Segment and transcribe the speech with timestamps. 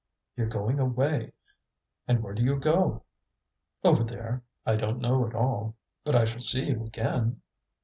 [0.35, 1.33] "You're going away!
[2.07, 3.03] And where do you go?"
[3.83, 7.39] "Over there I don't know at all." "But I shall see you again?"